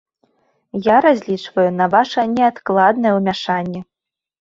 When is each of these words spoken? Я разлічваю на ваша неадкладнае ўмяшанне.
Я 0.87 0.95
разлічваю 1.07 1.67
на 1.83 1.89
ваша 1.93 2.27
неадкладнае 2.35 3.13
ўмяшанне. 3.21 3.89